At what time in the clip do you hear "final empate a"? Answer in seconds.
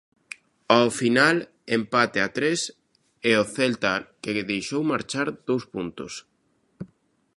0.99-2.27